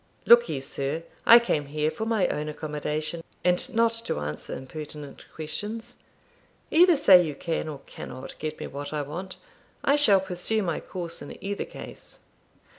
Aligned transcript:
'Look 0.25 0.49
ye, 0.49 0.59
sir; 0.59 1.03
I 1.27 1.37
came 1.37 1.67
here 1.67 1.91
for 1.91 2.07
my 2.07 2.27
own 2.29 2.49
accommodation, 2.49 3.23
and 3.43 3.71
not 3.75 3.91
to 4.05 4.17
answer 4.19 4.57
impertinent 4.57 5.25
questions. 5.35 5.95
Either 6.71 6.95
say 6.95 7.21
you 7.23 7.35
can, 7.35 7.67
or 7.67 7.81
cannot, 7.85 8.33
get 8.39 8.59
me 8.59 8.65
what 8.65 8.93
I 8.93 9.03
want; 9.03 9.37
I 9.83 9.95
shall 9.95 10.19
pursue 10.19 10.63
my 10.63 10.79
course 10.79 11.21
in 11.21 11.37
either 11.43 11.65
case.' 11.65 12.17
Mr. 12.17 12.25